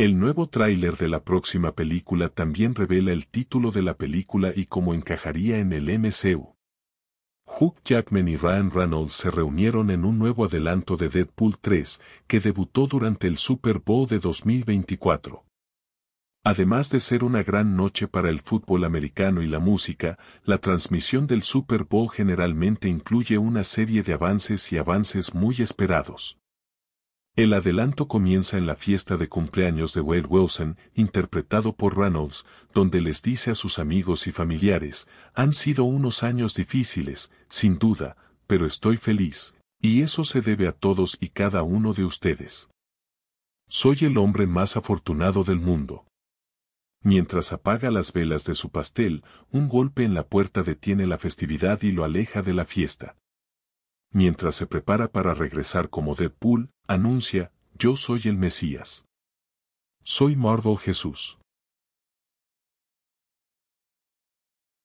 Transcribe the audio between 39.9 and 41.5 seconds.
eso se debe a todos y